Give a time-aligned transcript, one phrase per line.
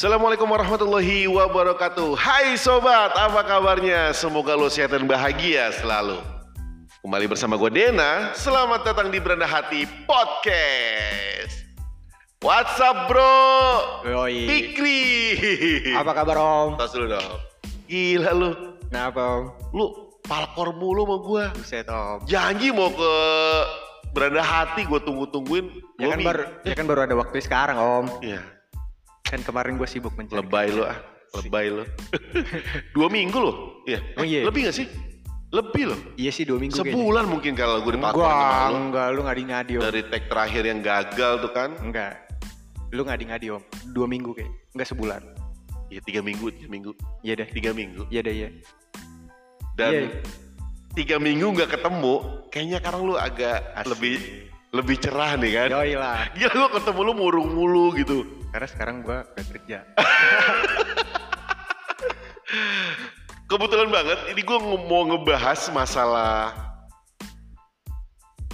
[0.00, 4.16] Assalamualaikum warahmatullahi wabarakatuh Hai sobat, apa kabarnya?
[4.16, 6.24] Semoga lo sehat dan bahagia selalu
[7.04, 11.68] Kembali bersama gue Dena Selamat datang di Beranda Hati Podcast
[12.40, 13.28] What's up bro?
[14.08, 14.48] Yoi.
[14.48, 15.04] Fikri
[15.92, 16.80] Apa kabar Om?
[16.80, 17.36] Tas dulu dong
[17.84, 18.50] Gila lu
[18.88, 19.44] Kenapa Om?
[19.76, 22.24] Lu palkor mulu sama gue Buset Om.
[22.24, 23.12] Janji mau ke
[24.16, 25.68] Beranda Hati gue tunggu-tungguin
[26.00, 28.24] Ya kan baru ya kan baru ada waktu sekarang Om.
[28.24, 28.59] Iya
[29.30, 30.42] Kan kemarin gue sibuk mencari.
[30.42, 30.98] Lebay lu ah,
[31.38, 31.86] lebay lu.
[32.98, 34.02] Dua minggu loh, iya.
[34.18, 34.42] Oh iya?
[34.42, 34.86] Lebih gak sih?
[35.50, 35.98] Lebih loh.
[36.14, 38.06] Iya sih dua minggu Sebulan mungkin kalau gue kayaknya.
[38.06, 38.74] sama Enggak, lu.
[38.86, 39.82] enggak, lu ngadi-ngadi Om.
[39.82, 41.70] Dari tag terakhir yang gagal tuh kan.
[41.82, 42.12] Enggak.
[42.94, 43.62] Lu ngadi-ngadi Om.
[43.90, 44.50] Dua minggu kayak.
[44.78, 45.22] Enggak sebulan.
[45.90, 46.94] Ya tiga minggu, tiga minggu,
[47.26, 47.48] Iya deh.
[47.50, 48.06] tiga minggu.
[48.14, 48.48] Iya deh, iya.
[49.74, 50.06] Dan Iya.
[50.94, 52.14] tiga minggu nggak ketemu,
[52.54, 53.90] kayaknya sekarang lu agak Asik.
[53.98, 54.14] lebih
[54.70, 55.68] lebih cerah nih kan.
[55.74, 56.30] Yoi lah.
[56.34, 58.22] Gila lu ketemu lu murung mulu gitu.
[58.54, 59.78] Karena sekarang gue gak kerja.
[63.50, 66.54] Kebetulan banget, ini gue mau ngebahas masalah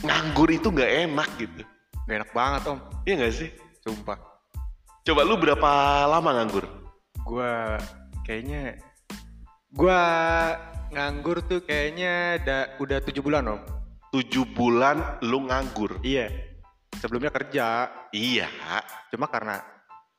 [0.00, 1.61] nganggur itu nggak enak gitu.
[2.09, 2.81] Gak enak banget Om.
[3.05, 3.50] Iya nggak sih?
[3.84, 4.17] Sumpah.
[5.05, 5.70] Coba lu berapa
[6.09, 6.64] lama nganggur?
[7.28, 7.77] Gue
[8.25, 8.81] kayaknya
[9.77, 10.00] gue
[10.97, 13.75] nganggur tuh kayaknya da, udah tujuh bulan Om.
[14.17, 16.00] Tujuh bulan lu nganggur.
[16.00, 16.33] Iya.
[16.97, 18.48] Sebelumnya kerja, Iya.
[19.12, 19.61] cuma karena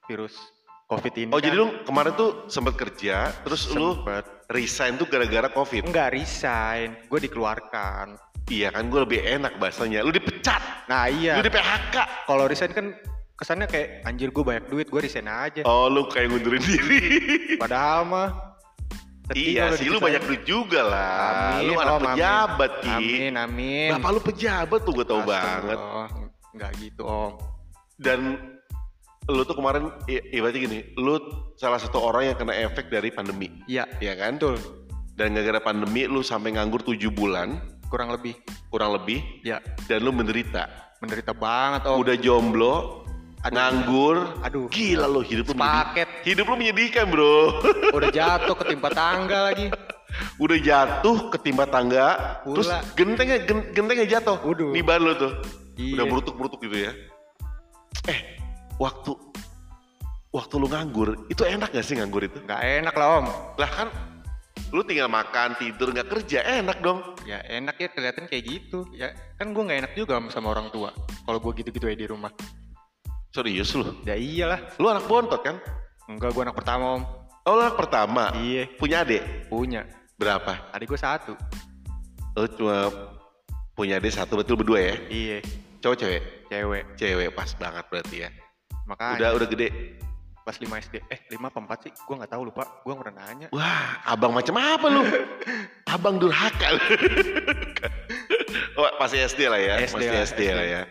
[0.06, 0.38] virus
[0.86, 4.22] covid ini Oh kan jadi lu kemarin tuh sempat kerja, terus lu sempet
[4.54, 5.82] resign tuh gara-gara covid.
[5.82, 10.06] enggak resign gue dikeluarkan Iya kan gue lebih enak bahasanya.
[10.06, 11.96] Lu dipecat, nah iya lu di PHK.
[12.30, 12.86] kalau resign kan
[13.34, 17.02] kesannya kayak anjir gue banyak duit gue resign aja Oh lu kayak ngundurin diri.
[17.58, 18.28] padahal mah
[19.36, 21.60] iya sih, lu banyak duit juga lah.
[21.60, 22.06] amin lu anak amin.
[22.16, 22.90] pejabat Ki.
[22.94, 25.80] amin amin Bapak lu pejabat tuh gue tau banget.
[26.56, 27.36] Enggak gitu om
[27.98, 28.40] Dan
[29.28, 31.20] lu tuh kemarin, ibaratnya gini, lu
[31.60, 33.52] salah satu orang yang kena efek dari pandemi.
[33.68, 34.40] iya Iya kan?
[34.40, 34.56] betul
[35.18, 37.58] Dan gara-gara pandemi lu sampai nganggur 7 bulan,
[37.90, 38.38] kurang lebih
[38.70, 40.68] kurang lebih, ya dan lu menderita.
[40.98, 43.06] menderita banget om Udah jomblo,
[43.46, 43.54] Aduh.
[43.54, 47.62] nganggur, aduh gila lu hidup lu paket Hidup lu menyedihkan bro.
[47.98, 49.70] udah jatuh ketimpa tangga lagi
[50.42, 52.56] Udah jatuh ketimpa tangga, Pula.
[52.58, 54.40] terus gentengnya gen- gentengnya jatuh.
[54.42, 54.74] Waduh.
[54.74, 55.34] Di ban lu tuh.
[55.78, 55.94] Iya.
[56.02, 56.92] Udah berutuk-berutuk gitu ya.
[58.10, 58.20] Eh,
[58.82, 59.14] waktu
[60.34, 62.38] waktu lu nganggur, itu enak gak sih nganggur itu?
[62.42, 63.28] nggak enak lah om
[63.58, 63.88] Lah kan
[64.70, 67.02] lu tinggal makan, tidur, nggak kerja, enak dong.
[67.24, 70.68] ya enak ya kelihatan kayak gitu ya kan gue nggak enak juga sama- sama orang
[70.72, 72.32] tua kalau gue gitu-gitu aja di rumah
[73.38, 73.86] Serius lu?
[74.02, 75.62] ya iyalah Lu anak bontot kan?
[76.10, 77.04] enggak gue anak pertama om
[77.46, 78.34] Oh, lu anak pertama.
[78.36, 79.22] iya Punya adik?
[79.46, 79.86] punya
[80.18, 80.74] Berapa?
[80.74, 81.38] adik gue satu
[82.34, 82.90] Lu cuma
[83.72, 84.96] punya adik satu, betul berdua ya?
[85.08, 85.38] iya
[85.78, 86.22] Cowok cewek?
[86.50, 88.30] cewek Cewek pas banget berarti ya.
[88.84, 89.70] makanya Udah udah gede.
[90.42, 93.48] pas 5 SD eh 5 apa 4 sih gue nggak tahu lupa gue pernah nanya
[93.52, 95.04] Wah, abang macam apa lu?
[95.94, 96.72] abang durhaka.
[96.72, 96.84] lu.
[98.80, 100.42] oh, pasti SD lah ya, SD pasti SD, SD.
[100.50, 100.82] lah ya.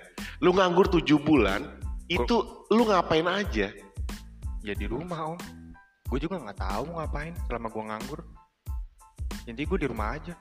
[0.40, 1.64] Lu nganggur 7 bulan,
[2.06, 2.36] itu
[2.70, 3.68] lu ngapain aja?
[4.62, 5.38] ya di rumah om
[6.06, 8.20] gue juga nggak tahu mau ngapain selama gue nganggur
[9.46, 10.34] jadi gue di rumah aja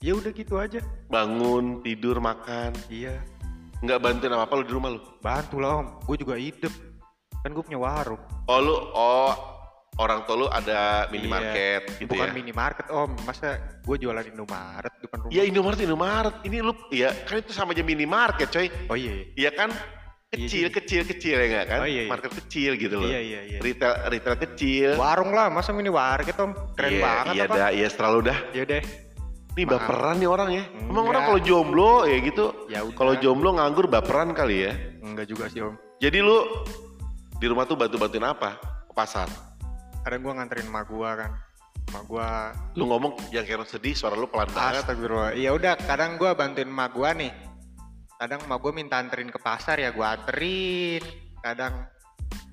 [0.00, 2.72] ya udah gitu aja Bangun, tidur, makan.
[2.88, 3.20] iya
[3.78, 5.00] Nggak bantuin apa-apa lu di rumah lu?
[5.20, 6.72] bantu lah om gue juga hidup
[7.44, 8.18] kan gue punya warung
[8.48, 9.32] Oh lu, oh
[10.00, 11.12] orang tua lu ada Iya.
[11.12, 12.32] minimarket gitu bukan ya?
[12.32, 16.34] minimarket om masa gue jualan Indomaret depan rumah Ya Indomaret, Indomaret.
[16.40, 18.72] Ini lu, ya kan itu sama aja minimarket coy.
[18.88, 19.70] oh iya Iya kan?
[20.28, 21.78] Iya Kecil, kecil, kecil ya nggak kan?
[21.80, 22.10] Oh, iya, iya.
[22.12, 23.08] Market kecil gitu loh.
[23.08, 25.00] iya iya iya Retail, retail kecil.
[25.00, 28.38] warung lah masa minimarket om keren iya, banget Iya apa dah, iya selalu dah.
[28.52, 28.84] ya deh
[29.56, 29.80] Nih Maaf.
[29.80, 30.64] baperan nih orang ya.
[30.68, 31.08] Emang Enggak.
[31.08, 32.44] orang kalau jomblo ya gitu.
[32.68, 34.72] ya Kalau jomblo nganggur baperan kali ya.
[35.00, 36.44] enggak juga sih om Jadi lu
[37.34, 38.60] di rumah tuh bantu-bantuin apa?
[38.84, 39.32] Ke pasar.
[40.04, 41.30] kadang gue nganterin emak gue kan
[41.88, 42.28] emak gue
[42.76, 44.84] Lu ngomong yang kayak sedih, suara lu pelan banget.
[44.84, 45.32] Astagfirullah.
[45.34, 47.32] Ya udah, kadang gua bantuin emak gua nih.
[48.18, 50.98] Kadang emak gua minta anterin ke pasar ya gua anterin.
[51.38, 51.86] Kadang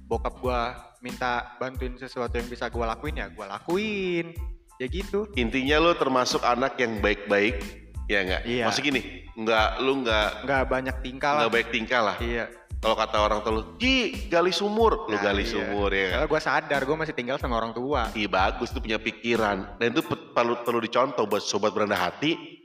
[0.06, 4.30] bokap gua minta bantuin sesuatu yang bisa gua lakuin ya gua lakuin.
[4.78, 5.26] Ya gitu.
[5.34, 7.58] Intinya lu termasuk anak yang baik-baik.
[8.06, 8.42] Ya enggak?
[8.46, 8.70] Iya.
[8.70, 9.02] Maksud gini,
[9.34, 11.40] enggak lu enggak Nggak banyak tingkah lah.
[11.42, 12.18] enggak baik tingkah lah.
[12.22, 12.46] Iya.
[12.86, 15.50] Kalau kata orang tua lu, "Ji, gali sumur." Lu Nah, gali iya.
[15.50, 16.10] sumur ya.
[16.14, 18.06] Karena gua sadar gua masih tinggal sama orang tua.
[18.14, 22.62] Iya bagus itu punya pikiran dan itu pe- perlu perlu dicontoh buat sobat beranda hati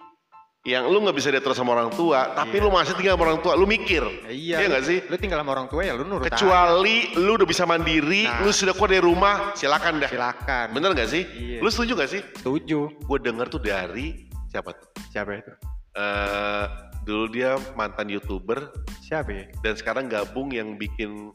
[0.61, 2.65] yang lu nggak bisa diatur sama orang tua tapi Iya.
[2.65, 4.57] lu masih tinggal sama orang tua lu mikir Ya, iya.
[4.61, 4.99] Iya nggak sih?
[5.09, 6.37] Lu tinggal sama orang tua ya lu nurut aja.
[6.37, 8.45] kecuali lu udah bisa mandiri Nah.
[8.45, 10.67] lu sudah keluar dari rumah silakan dah Silakan.
[10.71, 11.59] bener nggak sih Iya.
[11.59, 12.79] lu setuju nggak sih Setuju.
[12.93, 15.53] gue denger tuh dari siapa tuh Siapa itu?
[15.91, 16.65] Eh,
[17.03, 18.69] dulu dia mantan youtuber
[19.01, 19.45] Siapa ya?
[19.59, 21.33] dan sekarang gabung yang bikin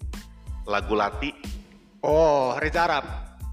[0.64, 1.34] lagu lati
[2.00, 3.02] Oh, Reza Arab.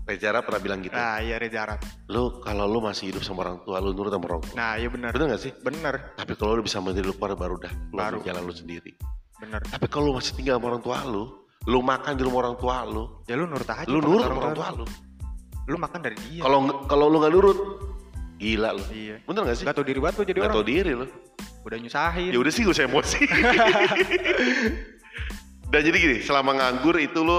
[0.03, 0.93] Reza Arab pernah bilang gitu.
[0.93, 1.79] Nah, iya Reza Arab.
[2.11, 4.55] Lu kalau lu masih hidup sama orang tua, lu nurut sama orang tua.
[4.55, 5.15] Nah, iya benar.
[5.15, 5.53] Bener gak sih?
[5.63, 7.71] Bener, Tapi kalau lu bisa mandiri lu keluar baru dah.
[7.71, 8.19] Lu Baru.
[8.23, 8.91] jalan lu sendiri.
[9.39, 9.63] bener.
[9.63, 11.23] Tapi kalau lu masih tinggal sama orang tua lu,
[11.67, 13.87] lu makan di rumah orang tua lu, Ya lu nurut aja.
[13.87, 14.87] lu nurut sama orang tua lu.
[15.71, 16.43] Lu makan dari dia.
[16.43, 17.59] Kalau kalau lu nggak nurut,
[18.39, 18.83] gila lu.
[18.91, 19.17] Iya.
[19.23, 19.65] Bener gak sih?
[19.65, 20.57] Gak tau diri banget lu jadi Gak orang.
[20.59, 21.07] tau diri lu.
[21.63, 22.31] Udah nyusahin.
[22.35, 23.19] Ya udah sih gue emosi.
[25.73, 27.39] Dan jadi gini, selama nganggur itu lu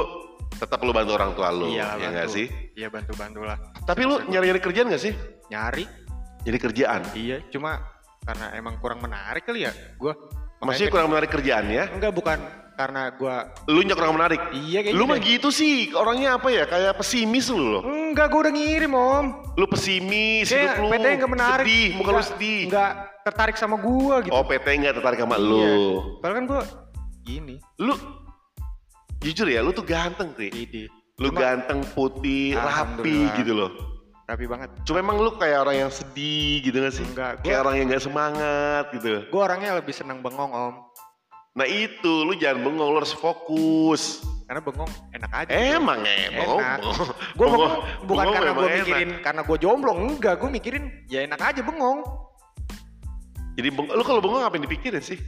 [0.56, 2.08] tetap lu bantu orang tua lu, Iya, ya bantu.
[2.12, 2.46] nggak sih?
[2.74, 3.58] Iya bantu-bantu lah.
[3.82, 5.14] Tapi lu nyari-nyari kerjaan gak sih?
[5.48, 5.86] Nyari.
[6.42, 7.02] Jadi kerjaan.
[7.14, 7.80] Iya, cuma
[8.20, 9.72] karena emang kurang menarik kali ya.
[9.96, 10.16] Gua
[10.60, 11.88] Maksudnya kurang menarik kerjaan ya?
[11.88, 12.40] enggak bukan
[12.74, 14.40] karena gua Lu nya kurang menarik.
[14.54, 16.64] iya kayak Lu gitu mah gitu sih, orangnya apa ya?
[16.64, 17.84] Kayak pesimis lu loh.
[17.84, 19.26] Enggak, gua udah ngirim, Om.
[19.54, 21.64] Lu pesimis, Kayak hidup lu PT enggak menarik.
[21.64, 22.62] sedih, muka lu Enggak- sedih.
[22.66, 22.92] Enggak
[23.24, 24.32] tertarik sama gua gitu.
[24.32, 25.44] Oh PT nggak tertarik sama Iya.
[25.46, 25.72] lu.
[26.18, 26.62] Padahal kan gua
[27.22, 27.94] gini, Lu
[29.24, 30.52] jujur ya, lu tuh ganteng Tri.
[30.52, 30.92] ide.
[31.16, 33.72] Lu Cuma- ganteng, putih, rapi gitu loh.
[34.24, 34.70] Rapi banget.
[34.84, 37.06] Cuma emang lu kayak orang yang sedih gitu gak sih?
[37.06, 39.24] Enggak, Kayak orang yang gak semangat gitu.
[39.30, 40.76] gua orangnya lebih senang bengong, Om.
[41.54, 44.26] Nah itu, lu jangan bengong, lu harus fokus.
[44.44, 45.48] Karena bengong enak aja.
[45.48, 45.76] gitu.
[45.78, 46.60] Emang ya, bengong.
[46.60, 46.78] Enak.
[46.82, 48.78] Gue bengong Bengong- bukan bengong karena gue enak.
[48.80, 50.36] mikirin karena gue jomblo, enggak.
[50.36, 52.00] Gue mikirin ya enak aja bengong.
[53.54, 55.20] Jadi beng- lu kalau bengong apa yang dipikirin sih?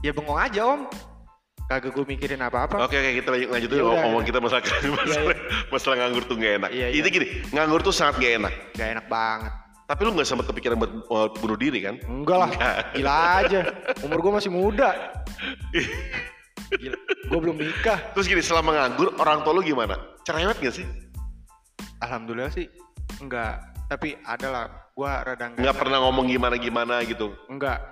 [0.00, 0.88] Ya bengong aja om.
[1.74, 2.86] Kagak gue mikirin apa-apa.
[2.86, 4.26] Oke oke kita lanjut lanjutin Ya udah, ngomong ya.
[4.30, 4.62] kita masalah
[5.02, 5.36] masalah,
[5.74, 6.70] masalah nganggur tuh gak enak.
[6.70, 7.02] Iya, iya.
[7.02, 8.52] Itu gini, nganggur tuh sangat gak enak.
[8.78, 9.52] Gak enak banget.
[9.90, 11.98] Tapi lu gak sempat kepikiran buat, buat bunuh diri kan?
[12.06, 12.50] Enggak lah.
[12.54, 12.76] Enggak.
[12.94, 13.60] Gila aja.
[14.06, 15.18] Umur gue masih muda.
[16.78, 16.98] Gila.
[17.26, 17.98] Gue belum nikah.
[18.14, 19.98] Terus gini, selama nganggur orang tua lu gimana?
[20.22, 20.86] Cerewet gak sih?
[22.06, 22.70] Alhamdulillah sih.
[23.18, 23.66] Enggak.
[23.90, 24.66] Tapi ada lah.
[24.94, 25.58] Gue rada enggak.
[25.58, 27.34] Nggak pernah ngomong gimana gimana gitu.
[27.50, 27.82] Enggak.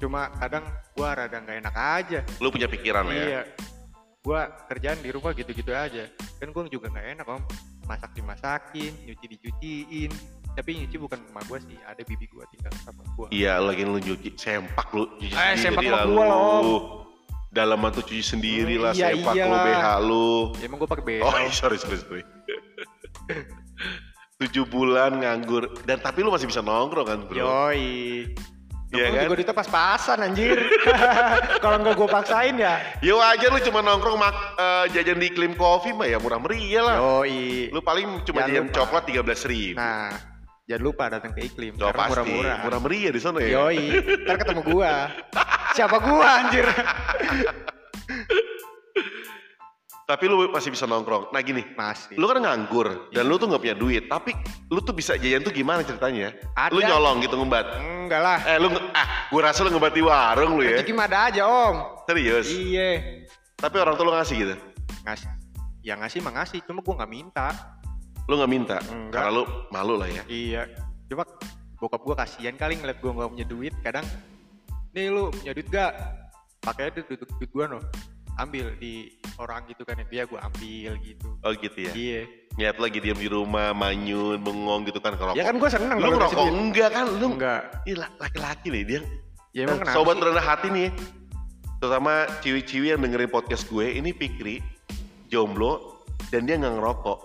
[0.00, 0.64] Cuma kadang
[0.96, 2.18] gue rada enggak enak aja.
[2.40, 3.12] Lu punya pikiran ya?
[3.12, 3.42] Iya.
[4.20, 6.08] Gue kerjaan di rumah gitu-gitu aja.
[6.40, 7.42] Kan gue juga nggak enak om.
[7.84, 10.10] Masak dimasakin, nyuci dicuciin.
[10.50, 11.78] Tapi nyuci bukan sama gue sih.
[11.84, 13.28] Ada bibi gue tinggal sama gue.
[13.30, 16.64] Iya, lagi lu nyuci sempak lu cuci Eh, sempak sendiri lah gua lah, Om.
[16.64, 16.76] lu.
[17.50, 19.64] Dalaman tuh cuci sendiri lah, Iya, sempak lu, iyalah.
[19.66, 20.30] BH lu.
[20.56, 21.22] Ya, emang gue pakai beda.
[21.22, 22.22] Oh, sorry, sorry, sorry.
[24.40, 27.36] Tujuh bulan nganggur dan tapi lu masih bisa nongkrong kan, bro?
[27.36, 28.32] Yoi.
[28.90, 29.22] Iya Nongkrong kan?
[29.22, 30.58] juga duitnya pas-pasan anjir.
[31.62, 32.74] Kalau nggak gue paksain ya.
[32.98, 36.82] Ya wajar lu cuma nongkrong mak, eh, jajan di Klim Coffee mah ya murah meriah
[36.82, 36.96] lah.
[36.98, 37.70] Yoi.
[37.70, 38.76] Lu paling cuma Jangan jajan lupa.
[38.82, 39.78] coklat tiga belas ribu.
[39.78, 40.10] Nah,
[40.66, 41.78] jangan lupa datang ke iklim.
[41.78, 42.56] Oh, karena murah-murah.
[42.66, 43.62] murah meriah di sana ya.
[43.62, 43.84] Yoi.
[44.26, 44.92] Ntar ketemu gua.
[45.78, 46.66] Siapa gua anjir?
[50.10, 51.30] Tapi lu masih bisa nongkrong.
[51.30, 52.18] Nah gini, Masih.
[52.18, 53.30] lu kan nganggur dan Iya.
[53.30, 54.34] lu tuh nggak punya duit, tapi
[54.66, 56.34] lu tuh bisa jajan tuh gimana ceritanya?
[56.58, 56.74] Ada.
[56.74, 57.78] Lu nyolong gitu ngembat.
[57.78, 58.38] Enggak lah.
[58.42, 60.82] Eh lu ah, gua rasa lu ngembat di warung lu ya.
[60.82, 61.74] Rezeki mah ada aja om.
[62.10, 62.50] Serius.
[62.50, 63.22] Iya.
[63.54, 64.54] Tapi orang tua lu ngasih gitu.
[65.06, 65.30] Ngasih.
[65.86, 66.58] Ya ngasih mah ngasih.
[66.66, 67.46] Cuma gua nggak minta.
[68.26, 68.76] Lu nggak minta.
[68.90, 69.14] Enggak.
[69.14, 70.26] Karena lu malu lah ya.
[70.26, 70.66] Iya.
[71.06, 71.22] Cuma
[71.78, 73.74] bokap gua kasihan kali ngeliat gua nggak punya duit.
[73.86, 74.02] Kadang,
[74.90, 75.94] nih lu punya duit gak?
[76.66, 77.78] Pakai duit, duit, duit gua no.
[78.40, 80.00] Ambil di orang gitu kan.
[80.08, 81.28] Dia gua ambil gitu.
[81.44, 81.92] Oh gitu ya.
[81.92, 82.22] Iya.
[82.56, 85.36] Niat lagi diam di rumah, manyun, bengong gitu kan ngerokok.
[85.36, 87.04] Ya kan gua seneng lu kalau ngerokok enggak kan?
[87.08, 87.62] Lu Enggak.
[87.84, 89.00] Ih, la- laki-laki nih dia.
[89.50, 90.88] Ya emang Nah, sobat rendah hati nih,
[91.78, 94.62] terutama ciwi-ciwi yang dengerin podcast gue, ini Pikri,
[95.26, 97.18] jomblo, dan dia nggak ngerokok.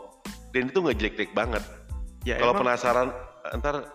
[0.50, 1.62] Dan itu nggak jelek-jelek banget.
[2.26, 3.14] Ya Kalau penasaran,
[3.62, 3.86] ntar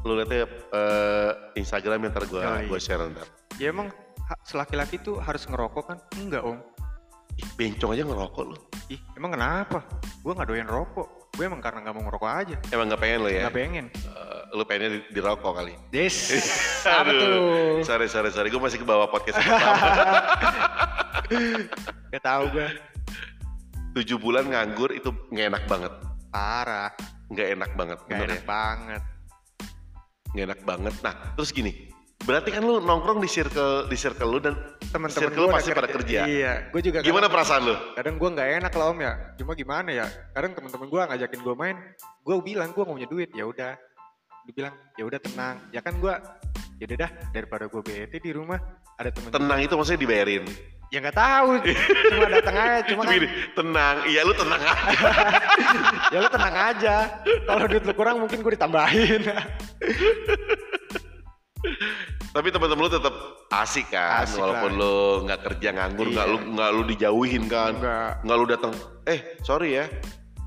[0.00, 0.30] lu lihat
[0.72, 2.64] eh, Instagram ntar gue Oh, iya.
[2.64, 3.26] gue share ntar.
[3.60, 3.92] Ya emang
[4.44, 5.98] selaki-laki tuh harus ngerokok kan?
[6.20, 6.58] Enggak om.
[7.38, 8.56] Ih, bencong aja ngerokok lu.
[8.90, 9.86] Ih emang kenapa?
[10.20, 11.08] Gue nggak doyan rokok.
[11.38, 12.56] Gue emang karena nggak mau ngerokok aja.
[12.74, 13.42] Emang nggak pengen lu ya?
[13.46, 13.84] Nggak pengen.
[13.94, 15.74] Eh, lu pengennya di, dirokok kali.
[15.94, 16.16] Yes.
[16.88, 17.14] Apa Aduh.
[17.14, 17.86] tuh?
[17.86, 18.48] Sorry, sorry, sorry.
[18.50, 19.78] Gue masih ke bawah podcast pertama.
[22.12, 22.66] Gak tahu gue.
[24.00, 25.92] Tujuh bulan nganggur itu nggak enak banget.
[26.32, 26.90] Parah.
[27.28, 28.46] Nggak enak banget, Gak bener enak ya?
[28.48, 29.02] banget.
[30.32, 30.94] Nggak enak banget.
[31.04, 31.87] Nah, terus gini.
[32.28, 34.52] Berarti kan lu nongkrong di circle di circle lu dan
[34.88, 36.20] Temen-temen Circle gue pasti pada kerja.
[36.24, 36.52] Iya.
[36.72, 37.04] Gue juga.
[37.04, 37.74] gimana kadang, perasaan lu?
[37.92, 39.12] kadang gue nggak enak lah om ya.
[39.36, 40.06] Cuma gimana ya?
[40.32, 41.76] Kadang temen-temen gue ngajakin gue main.
[42.24, 43.30] Gue bilang gue nggak punya duit.
[43.36, 43.76] Ya udah.
[44.48, 45.56] Dibilang ya udah tenang.
[45.72, 46.14] Ya kan gue.
[46.80, 48.60] Ya udah dah daripada gue bete di rumah
[48.96, 50.44] ada temen Tenang itu maksudnya dibayarin.
[50.88, 51.60] ya nggak tahu
[52.16, 53.20] cuma datang aja cuma kan
[53.52, 53.96] tenang.
[54.08, 54.74] Iya lu tenang aja.
[56.16, 56.94] ya lu tenang aja
[57.44, 59.20] kalau duit lu kurang mungkin gue ditambahin
[62.38, 63.14] Tapi teman-teman lu tetap
[63.50, 64.86] asik kan, Asik walaupun lah.
[64.86, 64.94] lu
[65.26, 66.32] nggak kerja nganggur, nggak Iya.
[66.32, 67.72] lu nggak lu dijauhin kan,
[68.22, 68.70] nggak lu datang.
[69.10, 69.90] Eh, sorry ya,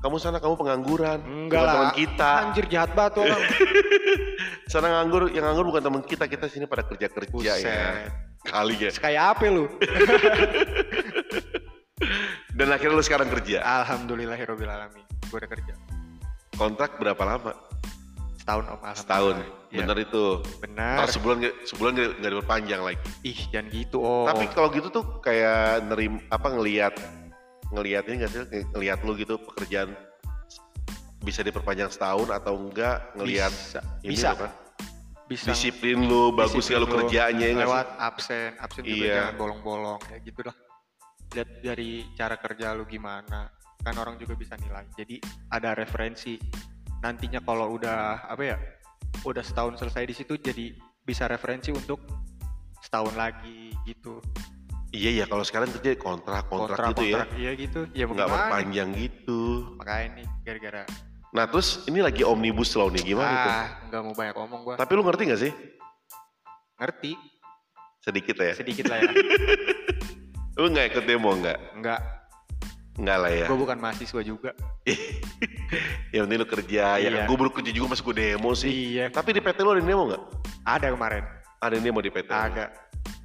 [0.00, 2.30] kamu sana kamu pengangguran, enggak lah teman kita.
[2.48, 3.42] anjir jahat banget orang
[4.72, 8.08] Sana nganggur, yang nganggur bukan teman kita, kita sini pada kerja kerja ya.
[8.40, 8.90] Kali ya.
[8.96, 9.68] kayak apa lu
[12.56, 13.60] Dan akhirnya lu sekarang kerja.
[13.62, 15.04] Alhamdulillahirobbil alamin.
[15.28, 15.72] Gue udah kerja
[16.56, 17.52] Kontrak berapa lama?
[18.42, 18.70] Setahun om.
[18.82, 18.98] alhamdulillah.
[18.98, 19.36] Setahun.
[19.72, 20.24] Iya, Bener itu.
[20.60, 20.94] Benar.
[21.00, 22.98] Kalau sebulan sebulan nggak diperpanjang lagi.
[23.22, 24.26] Ih jangan gitu om.
[24.26, 26.94] Tapi kalau gitu tuh kayak nerim apa ngelihat
[27.72, 28.42] ngelihat ini nggak sih
[28.76, 29.96] ngelihat lu gitu pekerjaan
[31.22, 33.80] bisa diperpanjang setahun atau enggak ngelihat bisa.
[34.02, 34.34] ini Bisa.
[34.34, 34.48] apa?
[35.22, 38.04] bisa disiplin lu bagus lu lu kerjanya ya lewat sih?
[38.04, 39.14] absen absen juga Iya.
[39.16, 40.52] jangan bolong-bolong ya gitulah
[41.32, 43.48] lihat dari cara kerja lu gimana
[43.80, 45.16] kan orang juga bisa nilai jadi
[45.48, 46.36] ada referensi
[47.02, 48.56] nantinya kalau udah apa ya
[49.22, 51.98] udah setahun selesai di situ jadi bisa referensi untuk
[52.80, 54.22] setahun lagi gitu
[54.90, 57.24] Iya ya kalau sekarang kerja kontrak kontrak, gitu ya.
[57.32, 59.72] iya gitu ya Nggak perpanjang gitu.
[59.74, 60.82] makanya nih gara-gara
[61.32, 63.50] Nah terus ini lagi omnibus law nih gimana tuh?
[63.50, 65.52] ah nggak mau banyak ngomong gua Tapi lu ngerti gak sih?
[66.76, 67.12] ngerti
[67.98, 68.54] Sedikit lah ya.
[68.54, 69.10] sedikit lah ya
[70.60, 71.58] Lu nggak ikut demo nggak?
[71.74, 72.00] nggak
[73.00, 73.46] Nggak lah ya.
[73.48, 74.52] gua bukan mahasiswa juga
[76.14, 76.84] Yang penting lu kerja.
[76.96, 77.24] Ya Iya.
[77.24, 78.70] gue baru kerja juga masih gue demo sih.
[78.70, 80.22] iya Tapi di PT lu ada yang demo nggak?
[80.62, 81.24] ada kemarin
[81.58, 82.30] Ada yang demo di PT.
[82.30, 82.64] Ada.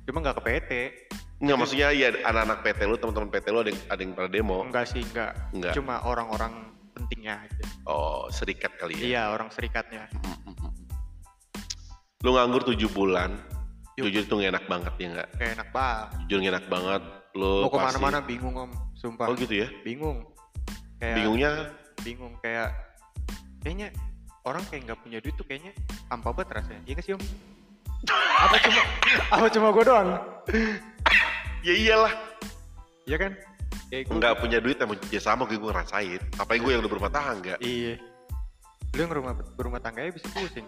[0.03, 0.71] Cuma nggak ke PT.
[1.37, 4.57] Nggak maksudnya ya anak-anak PT lu, teman-teman PT lu ada yang ada yang pada demo.
[4.61, 5.31] Enggak sih, enggak.
[5.51, 5.73] Enggak.
[5.73, 6.53] Cuma orang-orang
[6.93, 7.63] pentingnya aja.
[7.85, 9.03] Oh serikat kali ya.
[9.05, 10.09] Iya, orang serikatnya.
[12.21, 13.37] Lu nganggur 7 bulan.
[13.97, 14.09] Yuk.
[14.09, 15.29] Jujur tuh gak enak banget ya nggak?
[15.37, 16.07] Kayak enak banget.
[16.23, 17.01] Jujur gak enak banget.
[17.33, 19.25] Lu Mau pasti- ke mana-mana bingung om, sumpah.
[19.25, 19.67] Oh gitu ya?
[19.81, 20.17] Bingung.
[20.97, 21.51] Kayak Bingungnya
[22.07, 22.71] bingung kayak
[23.59, 23.91] kayaknya
[24.47, 25.75] orang kayak nggak punya duit tuh kayaknya
[26.07, 26.81] hampa banget rasanya.
[26.87, 27.23] Iya nggak sih om?
[28.37, 28.81] apa cuma
[29.33, 30.09] apa cuma gue doang?
[31.67, 32.13] ya iyalah.
[33.03, 33.31] Iya kan?
[33.91, 34.15] Kayak gue.
[34.15, 36.21] Nggak punya duit emang ya sama gue gue ngerasain.
[36.39, 37.55] Apalagi gue yang udah berumah tangga.
[37.59, 37.99] Iya.
[38.95, 40.63] Lu yang rumah berumah tangganya bisa pusing.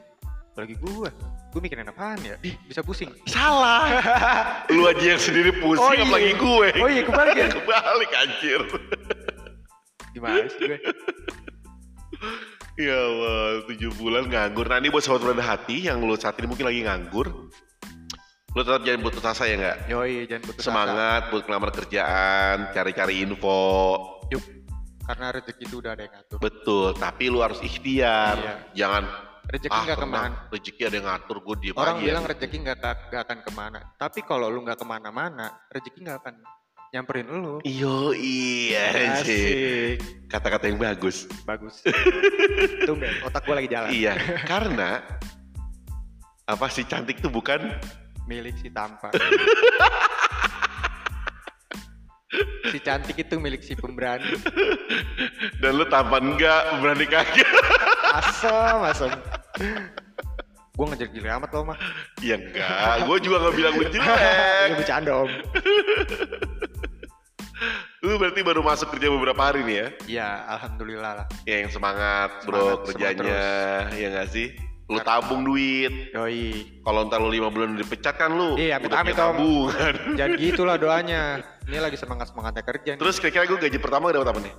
[0.52, 1.08] Apalagi gue,
[1.56, 2.36] gue mikirin apaan ya?
[2.44, 3.08] Ih, bisa pusing.
[3.32, 4.04] Salah.
[4.76, 6.04] lu aja yang sendiri pusing Oh, iya.
[6.04, 6.68] apalagi gue.
[6.84, 7.48] Oh iya, kebalik ya?
[7.56, 8.62] Kebalik anjir.
[10.20, 10.80] Gimana sih gue?
[12.80, 14.66] ya Allah, 7 bulan nganggur.
[14.68, 17.28] Nah ini buat sobat rendah hati yang lu saat ini mungkin lagi nganggur.
[18.50, 19.78] Lu tetap jangan putus asa ya nggak?
[19.88, 20.68] Yoi, jangan putus asa.
[20.68, 23.62] Semangat buat ngelamar kerjaan, cari-cari info.
[24.34, 24.44] Yuk.
[25.06, 26.38] Karena rezeki itu udah ada yang ngatur.
[26.38, 28.36] Betul, tapi lu harus ikhtiar.
[28.38, 28.56] Iya.
[28.86, 29.06] Jangan
[29.50, 30.52] Rezeki ah nggak tenang, ke mana.
[30.54, 32.06] rezeki ada yang ngatur gue diem Orang aja.
[32.06, 32.78] bilang rezeki nggak
[33.10, 33.80] akan ke mana.
[33.98, 36.34] Tapi kalau lu nggak ke mana-mana, rezeki nggak akan
[36.90, 37.62] nyamperin lu.
[37.62, 39.98] Iyo iya sih.
[40.26, 41.30] Kata-kata yang bagus.
[41.46, 41.86] Bagus.
[42.88, 43.90] Tumben, otak gue lagi jalan.
[43.94, 44.14] iya,
[44.46, 45.02] karena
[46.50, 47.78] apa sih cantik tuh bukan
[48.30, 49.10] Milik si tampan.
[52.70, 54.38] si cantik itu milik si pemberani.
[55.58, 57.50] dan lu tampan enggak, berani kagak.
[58.14, 59.10] Asem, asem.
[60.78, 61.78] gue ngejar gila amat lo mah.
[62.22, 64.78] ya enggak, gue juga gak bilang lu Ini jelek.
[64.78, 65.32] bercanda om.
[68.00, 69.88] Lu berarti baru masuk kerja beberapa hari nih ya?
[70.08, 71.28] Iya, alhamdulillah lah.
[71.44, 73.44] Ya yang semangat bro Semangat, kerjanya,
[73.92, 74.56] ya gak sih?
[74.88, 76.16] Lu tabung duit.
[76.16, 76.80] Yoi.
[76.80, 79.36] Kalau ntar lu lima bulan dipecat kan lu Iya, amit-amit, punya Om.
[79.36, 79.94] tabungan.
[80.18, 81.22] Jangan gitulah doanya.
[81.68, 82.92] Ini lagi semangat semangatnya kerja.
[82.96, 83.00] nih.
[83.04, 84.54] Terus kira-kira gue gaji pertama dapat apa nih?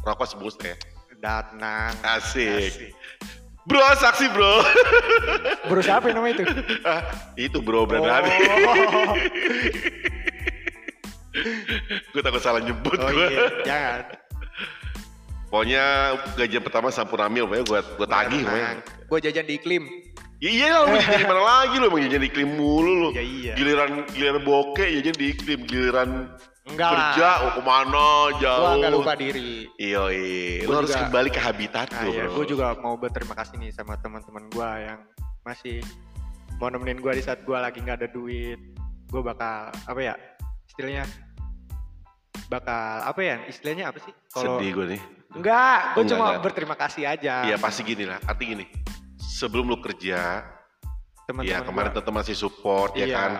[0.00, 0.78] Rokok sebungkus ya.
[1.18, 1.92] Datang.
[2.00, 2.94] Asik.
[3.64, 4.60] Bro, saksi bro.
[5.66, 6.44] Bro siapa yang namanya itu?
[6.88, 7.00] Ah,
[7.34, 9.16] itu bro brand Oh.
[12.08, 13.26] gue takut salah nyebut Oh gue.
[13.28, 14.00] iya, jangan.
[15.46, 15.84] Pokoknya
[16.34, 18.70] gajian pertama Sampurnamil, pokoknya gue gue tagih pokoknya.
[19.06, 19.84] Gue jajan di iklim.
[20.42, 23.08] Ya iya lah, lu jajan di mana lagi lu emang jajan di iklim mulu lu.
[23.12, 23.52] Ya iya.
[23.54, 26.10] Giliran giliran bokeh jajan di iklim, giliran
[26.64, 27.36] Enggak kerja lah.
[27.40, 28.60] oh ke mana jauh.
[28.64, 29.52] Gue nggak lupa diri.
[29.76, 30.64] Iya, iya.
[30.64, 32.34] Lu Gua harus juga- kembali ke habitat Nah, lu, ya, bro.
[32.34, 34.98] gue juga mau berterima kasih nih sama teman-teman gue yang
[35.44, 35.76] masih
[36.56, 38.58] mau nemenin gue di saat gue lagi nggak ada duit.
[39.06, 40.14] Gue bakal apa ya?
[40.66, 41.04] Istilahnya
[42.46, 43.36] bakal apa ya?
[43.44, 44.12] Istilahnya apa sih?
[44.28, 45.02] Sedih gue nih.
[45.34, 46.42] Enggak, gue Enggak, cuma enggak.
[46.42, 47.34] berterima kasih aja.
[47.44, 48.64] Iya pasti gini lah, arti gini.
[49.18, 50.46] Sebelum lu kerja,
[51.24, 53.16] teman-teman ya kemarin tetap masih support ya Iya.
[53.16, 53.32] kan.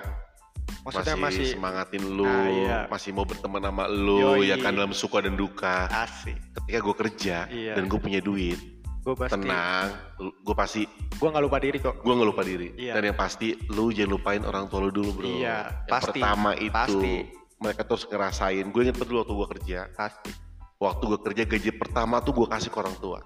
[0.82, 2.78] Maksudnya masih, masih, semangatin lu, Nah, iya.
[2.88, 4.52] masih mau berteman sama lu, Yoi.
[4.52, 5.88] ya kan dalam suka dan duka.
[5.88, 6.36] asik.
[6.52, 7.72] Ketika gue kerja Iya.
[7.74, 8.60] dan gue punya duit,
[9.00, 12.00] Gue pasti, tenang, gue pasti, gue nggak lupa diri kok.
[12.00, 12.68] gue nggak lupa diri.
[12.74, 12.92] Iya.
[12.96, 15.28] Dan yang pasti, lu jangan lupain orang tua lu dulu bro.
[15.28, 17.14] Iya, Yang pasti, pertama itu, pasti.
[17.56, 18.64] Mereka terus ngerasain.
[18.68, 20.30] Gue inget dulu waktu gue kerja, Pasti.
[20.76, 23.20] waktu gue kerja gaji pertama tuh gue kasih ke orang tua.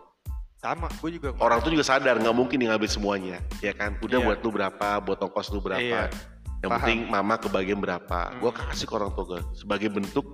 [0.59, 1.39] Sama, gue juga.
[1.39, 3.95] Orang tuh juga sadar nggak mungkin nih ngambil semuanya, ya kan?
[4.03, 4.27] Udah Iya.
[4.27, 5.79] buat lu berapa, buat ongkos lu berapa.
[5.79, 6.03] Iya.
[6.59, 6.79] Yang Paham.
[6.83, 8.21] penting mama kebagian berapa.
[8.35, 8.43] Hmm.
[8.43, 10.27] Gue kasih ke orang tua gue sebagai bentuk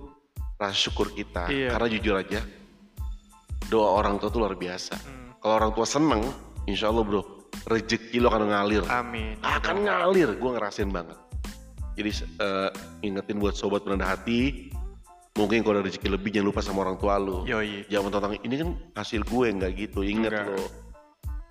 [0.57, 1.45] rasa syukur kita.
[1.47, 1.69] Iya.
[1.69, 2.41] Karena jujur aja,
[3.67, 4.97] doa orang tua tuh luar biasa.
[4.97, 6.21] Hmm, Kalau orang tua seneng,
[6.65, 7.21] insya Allah bro,
[7.69, 8.83] rezeki lo akan ngalir.
[8.89, 9.37] amin.
[9.41, 11.17] Akan ngalir, gue ngerasain banget.
[11.95, 12.69] Jadi eh,
[13.01, 14.69] ingetin buat sobat rendah hati,
[15.35, 17.43] Mungkin kalau ada rezeki lebih jangan lupa sama orang tua lu.
[17.43, 17.83] Yoi.
[17.91, 19.99] Jangan tentang ini kan hasil gue nggak gitu.
[19.99, 20.63] Ingat lo.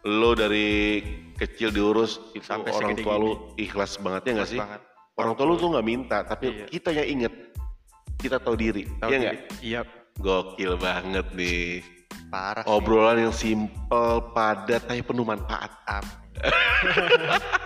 [0.09, 1.05] Lo dari
[1.37, 4.61] kecil diurus itu Sampai orang tua lu ikhlas banget ya nggak sih?
[4.61, 4.81] Banget.
[5.21, 6.67] Orang tua lu tuh nggak minta, tapi Iya.
[6.73, 7.33] kita yang inget.
[8.17, 9.21] Kita tahu diri, Tahu iya diri.
[9.21, 9.37] nggak?
[9.61, 9.81] Iya,
[10.17, 11.85] Gokil banget nih.
[12.33, 12.73] parah sih.
[12.73, 15.71] Obrolan yang simple, padat, tapi penuh manfaat.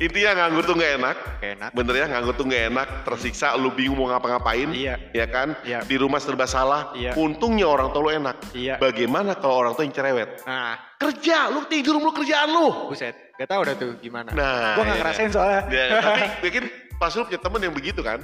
[0.00, 1.16] Intinya nganggur tuh nggak enak.
[1.44, 1.70] enak.
[1.70, 4.72] Bener ya, nganggur tuh nggak enak, tersiksa, lu bingung mau ngapa-ngapain.
[4.72, 5.52] Iya, Ya kan?
[5.60, 5.84] Iya.
[5.84, 6.96] Di rumah serba salah.
[6.96, 7.12] Iya.
[7.14, 8.36] Untungnya orang tua lu enak.
[8.56, 8.80] iya.
[8.80, 10.40] Bagaimana kalau orang tua yang cerewet?
[10.42, 12.88] Nah, Kerja, lu tidur lu kerjaan lu.
[12.88, 13.12] buset.
[13.36, 14.32] Gak tau udah tuh gimana.
[14.32, 15.00] Nah, Gua gak iya.
[15.00, 15.60] ngerasain soalnya.
[15.72, 16.64] Ya, tapi mungkin
[16.96, 18.20] pas lu punya temen yang begitu kan,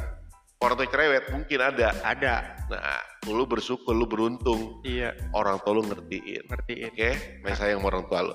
[0.59, 1.89] orang tua cerewet mungkin ada.
[2.01, 2.35] Ada.
[2.69, 4.81] Nah, lu bersyukur, lu beruntung.
[4.81, 6.49] Iya, Orang tua lu ngertiin.
[6.49, 6.89] ngertiin.
[6.89, 8.35] Oke, main sayang sama orang tua lu.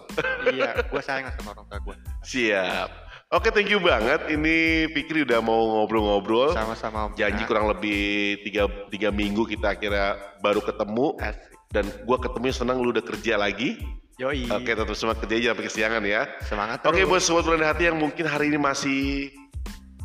[0.54, 1.96] iya, gue sayang sama orang tua gue.
[2.34, 2.90] Siap.
[3.32, 4.28] Oke, thank you banget.
[4.28, 6.52] Ini Fikri udah mau ngobrol-ngobrol.
[6.52, 7.12] Sama-sama Om.
[7.16, 11.16] Janji kurang lebih tiga, tiga minggu kita akhirnya baru ketemu.
[11.16, 11.56] Asik.
[11.72, 13.80] Dan gua ketemunya senang lu udah kerja lagi.
[14.20, 14.52] Yoi.
[14.52, 16.22] Oke, tetap semangat kerja aja sampai kesiangan ya.
[16.44, 17.08] Semangat Oke, terus.
[17.08, 19.32] buat sobat berani hati yang mungkin hari ini masih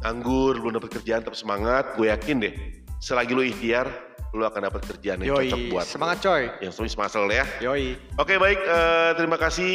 [0.07, 1.99] nganggur, belum dapat kerjaan, tetap semangat.
[1.99, 2.55] Gue yakin deh,
[3.03, 3.91] selagi lu ikhtiar,
[4.39, 5.51] lu akan dapat kerjaan yang Yoi.
[5.51, 5.91] cocok buat lu.
[5.99, 6.43] Semangat coy.
[6.63, 7.45] Yang semuanya semasal ya.
[7.59, 7.99] Yoi.
[8.23, 9.75] Oke baik, eh, terima kasih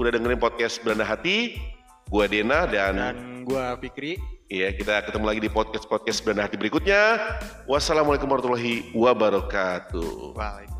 [0.00, 1.60] udah dengerin podcast Beranda Hati.
[2.10, 4.18] Gua Dena dan, Dan gue Fikri.
[4.50, 7.22] iya kita ketemu lagi di podcast podcast Beranda Hati berikutnya.
[7.70, 10.34] Wassalamualaikum warahmatullahi wabarakatuh.
[10.34, 10.79] Waalaikumsalam.